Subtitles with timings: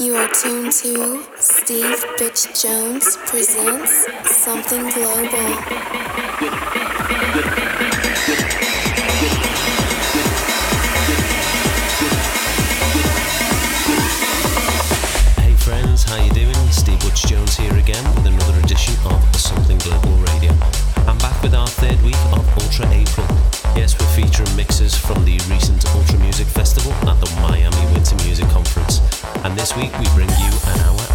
[0.00, 5.28] You are tuned to Steve Butch Jones presents Something Global.
[15.36, 16.54] Hey friends, how you doing?
[16.70, 20.52] Steve Butch Jones here again with another edition of Something Global Radio.
[21.06, 23.26] I'm back with our third week of Ultra April.
[23.76, 28.29] Yes, we're featuring mixes from the recent Ultra Music Festival at the Miami Winter Music.
[29.42, 31.09] And this week we bring you an hour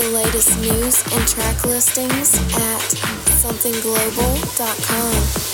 [0.00, 2.80] the latest news and track listings at
[3.42, 5.49] somethingglobal.com.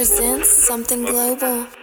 [0.00, 1.79] presents Something Global.